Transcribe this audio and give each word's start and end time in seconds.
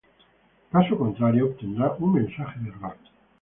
Caso 0.71 0.97
contrario, 0.97 1.45
obtendrá 1.45 1.91
un 1.99 2.11
mensaje 2.15 2.57
de 2.61 2.69
error 2.69 2.97